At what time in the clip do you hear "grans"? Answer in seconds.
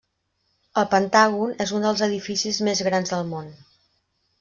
2.91-3.17